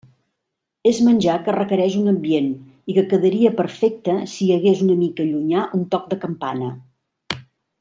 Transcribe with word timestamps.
És 0.91 1.01
menjar 1.07 1.35
que 1.47 1.53
requereix 1.55 1.97
un 1.99 2.11
ambient, 2.11 2.47
i 2.91 2.95
que 2.99 3.03
quedaria 3.11 3.53
perfecte 3.61 4.17
si 4.33 4.49
hi 4.49 4.57
hagués 4.57 4.83
una 4.89 4.97
mica 5.05 5.29
llunyà 5.29 5.67
un 5.81 5.85
toc 5.95 6.09
de 6.17 6.21
campana. 6.27 6.73